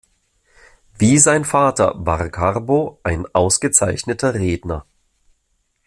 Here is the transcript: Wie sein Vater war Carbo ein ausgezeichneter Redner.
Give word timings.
Wie 0.97 1.19
sein 1.19 1.45
Vater 1.45 1.93
war 1.95 2.27
Carbo 2.29 2.99
ein 3.03 3.27
ausgezeichneter 3.35 4.33
Redner. 4.33 4.83